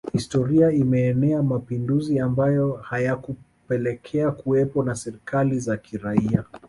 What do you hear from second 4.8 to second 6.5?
na serikali za kiraia